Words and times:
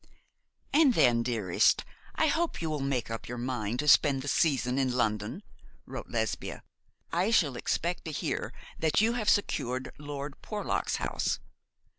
'And 0.73 0.95
then, 0.95 1.21
dearest, 1.21 1.85
I 2.15 2.25
hope 2.25 2.59
you 2.59 2.71
will 2.71 2.79
make 2.79 3.11
up 3.11 3.27
your 3.27 3.37
mind 3.37 3.77
to 3.77 3.87
spend 3.87 4.23
the 4.23 4.27
season 4.27 4.79
in 4.79 4.91
London,' 4.97 5.43
wrote 5.85 6.09
Lesbia. 6.09 6.63
'I 7.13 7.29
shall 7.29 7.55
expect 7.55 8.05
to 8.05 8.11
hear 8.11 8.51
that 8.79 8.99
you 8.99 9.13
have 9.13 9.29
secured 9.29 9.91
Lord 9.99 10.41
Porlock's 10.41 10.95
house. 10.95 11.37